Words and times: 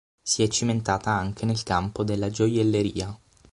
Si 0.23 0.41
è 0.41 0.47
cimentata 0.47 1.11
anche 1.11 1.45
nel 1.45 1.61
campo 1.61 2.03
della 2.03 2.31
gioielleria. 2.31 3.15